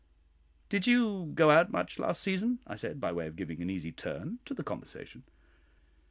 [0.67, 3.91] "Did you go out much last season?" I said, by way of giving an easy
[3.91, 5.21] turn to the conversation.